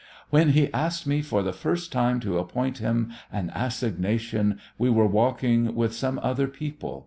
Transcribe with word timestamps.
"When 0.31 0.53
he 0.53 0.73
asked 0.73 1.05
me 1.05 1.21
for 1.21 1.43
the 1.43 1.53
first 1.53 1.91
time 1.91 2.19
to 2.21 2.39
appoint 2.39 2.79
him 2.79 3.11
an 3.31 3.51
assignation 3.53 4.59
we 4.79 4.89
were 4.89 5.05
walking 5.05 5.75
with 5.75 5.93
some 5.93 6.19
other 6.23 6.47
people. 6.47 6.99